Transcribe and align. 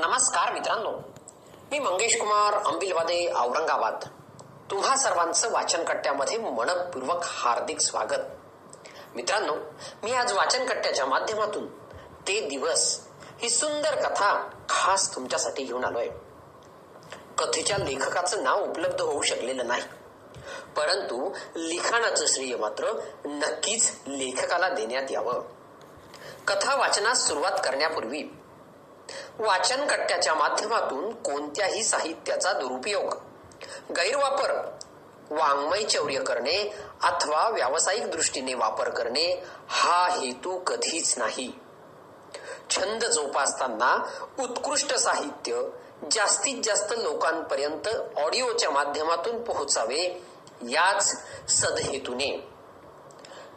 नमस्कार 0.00 0.52
मित्रांनो. 0.52 0.90
मी 1.70 1.78
मंगेश 1.78 2.20
कुमार 2.20 2.54
अंबिलवादे 2.54 3.26
औरंगाबाद. 3.26 4.00
तुम्हा 4.70 4.96
सर्वांचं 4.96 5.52
वाचन 5.52 5.84
कट्ट्यामध्ये 5.84 6.38
मनपूर्वक 6.38 7.20
हार्दिक 7.22 7.80
स्वागत. 7.80 8.22
मित्रांनो 9.14 9.54
मी 10.02 10.12
आज 10.12 10.32
वाचन 10.32 10.66
कट्ट्याच्या 10.66 11.06
माध्यमातून 11.06 11.66
ते 12.28 12.48
दिवस 12.48 13.00
ही 13.38 13.50
सुंदर 13.50 14.08
कथा 14.08 14.50
खास 14.68 15.14
तुमच्यासाठी 15.14 15.64
घेऊन 15.64 15.84
आलोय. 15.84 16.08
कथेच्या 17.38 17.78
लेखकाचं 17.78 18.44
नाव 18.44 18.64
उपलब्ध 18.64 19.00
होऊ 19.00 19.22
शकलेलं 19.22 19.66
नाही. 19.66 19.82
परंतु 20.76 21.34
लिखाणाचं 21.56 22.26
श्रेय 22.26 22.56
मात्र 22.56 23.00
नक्कीच 23.24 23.98
लेखकाला 24.06 24.68
देण्यात 24.68 25.10
यावं. 25.10 25.42
कथा 26.48 26.74
वाचनास 26.74 27.28
सुरुवात 27.28 27.52
करण्यापूर्वी 27.52 28.22
वाचन 29.38 29.86
कट्ट्याच्या 29.86 30.34
माध्यमातून 30.34 31.22
कोणत्याही 31.22 31.84
साहित्याचा 31.84 32.52
दुरुपयोग. 32.52 33.14
गैरवापर 33.96 34.78
वाङ्मय 35.30 35.82
चौर्य 35.82 36.22
करणे 36.24 36.74
अथवा 37.02 37.48
व्यावसायिक 37.48 38.10
दृष्टीने 38.10 38.54
वापर 38.54 38.88
करणे 38.88 39.44
हा 39.68 40.08
हेतू 40.08 40.58
कधीच 40.58 41.18
नाही. 41.18 41.58
छंद 42.70 43.04
जोपासताना 43.04 44.10
उत्कृष्ट 44.38 44.94
साहित्य 44.94 45.62
जास्तीत 46.10 46.62
जास्त 46.64 46.92
लोकांपर्यंत 46.92 47.88
ऑडिओच्या 48.18 48.70
माध्यमातून 48.70 49.44
पोहोचावे 49.44 50.22
याच 50.62 51.22
सदहेतूने. 51.48 52.48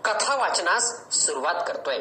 कथा 0.06 0.36
वाचनास 0.36 1.10
सुरुवात 1.12 1.56
करतोय. 1.68 1.98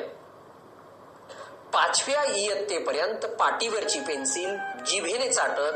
पाचव्या 1.72 2.24
इयत्तेपर्यंत 2.24 3.26
पाटीवरची 3.26 4.00
पेन्सिल 4.00 4.56
जिभेने 4.86 5.32
चाटत 5.32 5.72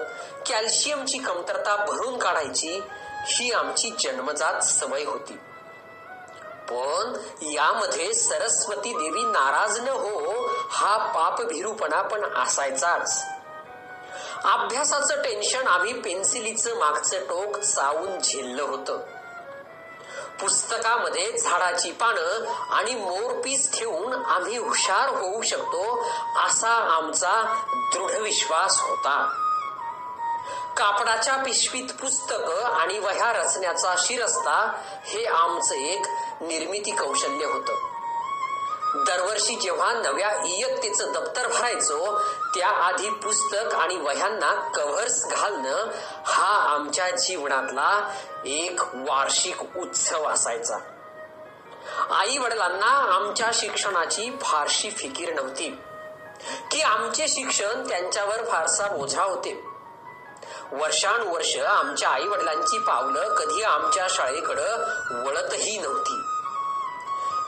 कॅल्शियमची 0.48 1.18
कमतरता 1.18 1.76
भरून 1.76 2.18
काढायची 2.18 2.80
ही 3.26 3.52
आमची 3.52 3.90
जन्मजात 3.90 4.60
सवय 4.60 5.04
होती. 5.04 5.38
पण 6.70 7.12
यामध्ये 7.42 8.14
सरस्वती 8.14 8.92
देवी 8.92 9.22
नाराज 9.22 9.80
न 9.80 9.88
हो 9.88 10.46
हा 10.70 10.96
पाप 11.12 11.42
भिरूपणा 11.42 12.02
पण 12.02 12.24
असायचाच. 12.24 13.24
अभ्यासाचं 14.44 15.22
टेन्शन 15.22 15.66
आम्ही 15.66 15.92
पेन्सिलीचं 15.92 16.78
मागचं 16.78 17.18
टोक 17.18 17.58
चावून 17.58 18.18
झेललं 18.18 18.62
होतं. 18.62 19.15
पुस्तकामध्ये 20.40 21.38
झाडाची 21.38 21.92
पानं 21.92 22.44
आणि 22.70 22.94
मोरपीस 22.94 23.78
ठेवून 23.78 24.24
आम्ही 24.24 24.58
हुशार 24.58 25.08
होऊ 25.08 25.42
शकतो 25.42 26.06
असा 26.46 26.68
आमचा 26.68 27.62
दृढ 27.94 28.10
विश्वास 28.10 28.80
होता. 28.80 29.42
कापडाच्या 30.76 31.36
पिशवीत 31.36 31.88
पुस्तक 32.00 32.50
आणि 32.50 32.98
वह्या 32.98 33.32
रचण्याचा 33.32 33.94
शिरस्ता 33.98 34.72
हे 35.04 35.24
आमचं 35.24 35.74
एक 35.74 36.02
निर्मिती 36.40 36.90
कौशल्य 36.90 37.46
होतं. 37.46 37.95
दरवर्षी 39.04 39.56
जेव्हा 39.56 39.92
नव्या 39.92 40.30
इयत्तेचं 40.44 41.12
दप्तर 41.12 41.46
भरायचो 41.46 42.18
त्याआधी 42.54 43.10
पुस्तक 43.10 43.74
आणि 43.74 43.96
वह्यांना 43.96 44.70
कव्हर्स 44.70 45.26
घालणं 45.26 45.86
हा 46.26 46.74
आमच्या 46.74 47.10
जीवनातला 47.10 48.14
एक 48.44 48.80
वार्षिक 48.94 49.76
उत्सव 49.76 50.24
असायचा. 50.24 50.76
आई 52.10 52.38
वडिलांना 52.38 53.14
आमच्या 53.14 53.50
शिक्षणाची 53.54 54.38
फारशी 54.42 54.90
फिकीर 54.90 55.32
नव्हती. 55.32 55.78
की 56.70 56.82
आमचे 56.82 57.28
शिक्षण 57.28 57.88
त्यांच्यावर 57.88 58.44
फारसा 58.44 58.84
ओझा 58.96 59.22
होते. 59.22 59.64
वर्षानुवर्ष 60.72 61.56
आमच्या 61.56 62.08
आई 62.08 62.26
वडिलांची 62.26 62.78
पावलं 62.78 63.34
कधी 63.34 63.62
आमच्या 63.62 64.06
शाळेकडं 64.10 64.78
वळतही 65.24 65.78
नव्हती. 65.78 66.35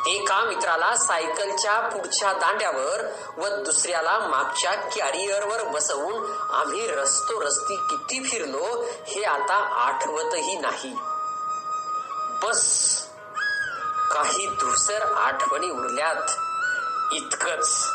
एका 0.09 0.45
मित्राला 0.45 0.97
सायकलच्या 0.97 1.81
पुढच्या 1.81 2.33
दांड्यावर 2.33 3.01
व 3.37 3.63
दुसऱ्याला 3.63 4.19
मागच्या 4.19 4.75
कॅरियरवर 4.75 5.65
बसवून 5.65 6.33
आम्ही 6.51 6.87
रस्तो 6.87 7.43
रस्ती 7.43 7.77
किती 7.77 8.25
फिरलो 8.25 8.85
हे 9.07 9.25
आता 9.25 9.55
आठवतही 9.55 10.59
नाही. 10.59 10.97
बस. 12.43 12.85
काही 14.13 14.47
धुसर 14.47 15.15
आठवणी 15.17 15.71
उरल्यात. 15.71 16.31
इतकंच. 17.13 17.87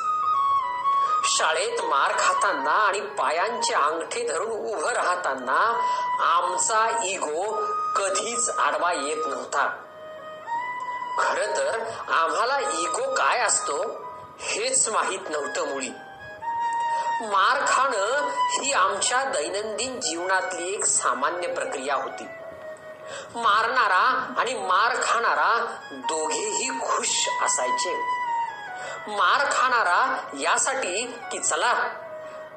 शाळेत 1.26 1.82
मार 1.82 2.12
खाताना 2.20 2.72
आणि 2.72 3.00
पायांचे 3.00 3.74
अंगठे 3.74 4.28
धरून 4.28 4.50
उभं 4.50 4.90
राहताना 4.90 5.88
आमचा 6.20 7.06
इगो 7.06 7.66
कधीच 7.96 8.50
आडवा 8.50 8.94
येत 8.94 9.28
नव्हता. 9.28 9.83
तर 11.58 11.80
आम्हाला 12.12 12.60
इगो 12.60 13.14
काय 13.14 13.40
असतो 13.40 14.06
हेच 14.40 14.90
माहीत 14.90 15.20
नव्हतं 15.30 15.68
मुळी. 15.68 15.90
मार 17.22 17.66
खाणं 17.68 18.28
ही 18.30 18.72
आमच्या 18.74 19.24
दैनंदिन 19.24 20.00
जीवनातली 20.00 20.74
एक 20.74 20.86
सामान्य 20.86 21.48
प्रक्रिया 21.48 21.96
होती. 21.96 22.24
मारणारा 23.36 24.34
आणि 24.38 24.54
मार 24.54 24.96
खाणारा 25.04 25.76
दोघेही 25.92 26.70
खुश 26.70 27.30
असायचे. 27.44 27.96
मार 29.08 29.46
खाणारा 29.52 30.18
यासाठी 30.40 31.20
की 31.32 31.40
चला 31.40 31.74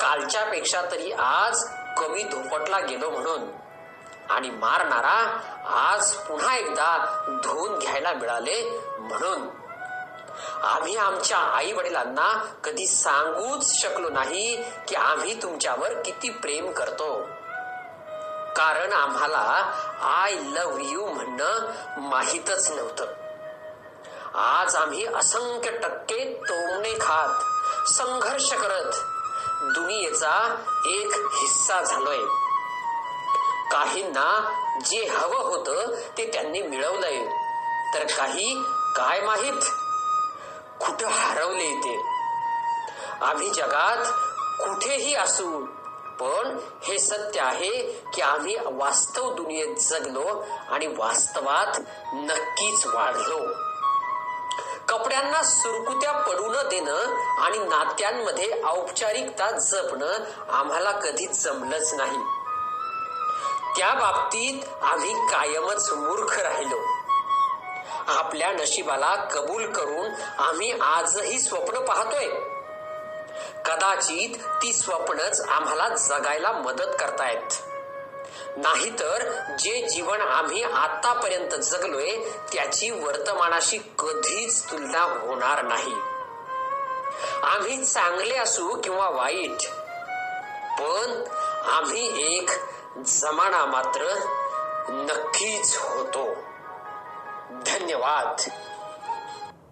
कालच्या 0.01 0.45
पेक्षा 0.45 0.83
तरी 0.91 1.13
आज 1.13 1.65
कमी 1.99 2.23
धोपटला 2.23 2.81
गेलो 2.81 3.11
म्हणून. 3.11 3.66
आणि 4.31 4.51
मारणारा 4.51 5.39
आज 5.69 6.13
पुन्हा 6.13 6.57
एकदा 6.57 7.21
धुवून 7.45 7.79
घ्यायला 7.79 8.13
मिळाले 8.13 8.81
म्हणून. 8.99 9.49
आम्ही 10.63 10.97
आमच्या 10.97 11.39
आई 11.39 11.73
वडिलांना 11.73 12.45
कधी 12.65 12.87
सांगूच 12.87 13.73
शकलो 13.73 14.09
नाही 14.09 14.71
की 14.89 14.95
आम्ही 14.95 15.43
तुमच्यावर 15.43 16.03
किती 16.03 16.31
प्रेम 16.31 16.73
करतो. 16.73 17.23
कारण 18.57 18.93
आम्हाला 18.93 19.73
आय 20.03 20.33
लव्ह 20.33 20.81
यू 20.91 21.07
म्हणणं 21.07 21.73
माहीतच 22.01 22.71
नव्हतं. 22.71 23.07
आज 24.35 24.77
आम्ही 24.77 25.07
असंख्य 25.07 25.71
टक्के 25.71 26.43
तोमणे 26.49 26.95
खात 27.01 27.43
संघर्ष 27.89 28.53
करत 28.53 28.93
दुनियेचा 29.75 30.57
एक 30.87 31.11
हिस्सा 31.17 31.83
झालोय. 31.83 32.19
काहींना 33.77 34.53
जे 34.85 35.07
हवं 35.07 35.39
होतं 35.39 35.87
ते 36.19 36.31
त्यांनी 36.33 36.63
मिळवलंय. 36.63 37.27
तर 37.95 38.05
काही 38.05 38.55
काय 38.97 39.21
माहीत? 39.21 39.63
कुठं 40.81 41.07
हरवले 41.07 41.75
ते? 41.77 42.03
आम्ही 43.21 43.51
जगात 43.51 44.05
कुठेही 44.63 45.15
असू 45.15 45.67
पण 46.21 46.59
हे 46.83 46.99
सत्य 46.99 47.41
आहे 47.41 47.83
की 48.15 48.23
आम्ही 48.23 48.57
वास्तव 48.65 49.35
दुनियेत 49.35 49.77
जगलो 49.77 50.45
आणि 50.69 50.87
वास्तवात 50.87 51.81
नक्कीच 52.13 52.87
वाढलो. 52.87 53.39
कपड्यांना 54.89 55.43
सुरकुत्या 55.43 56.13
पडू 56.13 56.47
न 56.47 56.69
देणं 56.69 57.05
आणि 57.41 57.59
नात्यांमध्ये 57.59 58.63
औपचारिकता 58.65 59.51
जपणं 59.51 60.13
आम्हाला 60.51 60.91
कधी 60.91 61.27
जमलंच 61.27 61.95
नाही. 61.95 62.19
त्या 63.77 63.95
बाबतीत 63.95 64.83
आम्ही 64.83 65.15
कायमच 65.15 65.93
मूर्ख 65.93 66.39
राहिलो. 66.39 66.77
आपल्या 68.09 68.53
नशिबाला 68.53 69.15
कबूल 69.15 69.73
करून 69.73 70.11
आम्ही 70.39 70.73
आजही 70.73 71.39
स्वप्न 71.39 71.79
पाहतोय. 71.79 72.27
कदाचित 73.65 74.39
ती 74.63 74.73
स्वप्नच 74.73 75.41
आम्हाला 75.41 75.89
जगायला 75.89 76.53
मदत 76.53 76.97
करतायत. 77.01 77.49
नाहीतर 78.57 79.31
जे 79.59 79.89
जीवन 79.89 80.21
आम्ही 80.21 80.63
आतापर्यंत 80.63 81.55
जगलोय 81.55 82.17
त्याची 82.53 82.91
वर्तमानाशी 82.91 83.79
कधीच 83.79 84.71
तुलना 84.71 85.03
होणार 85.03 85.63
नाही. 85.63 85.95
आम्ही 87.43 87.85
चांगले 87.85 88.37
असू 88.37 88.81
किंवा 88.85 89.09
वाईट 89.11 89.69
पण 90.81 91.25
आम्ही 91.71 92.37
एक 92.37 92.51
जमाना 92.97 93.67
मात्र 93.67 94.01
नक्कीच 94.91 95.77
होतो. 95.77 96.35
धन्यवाद. 97.51 98.37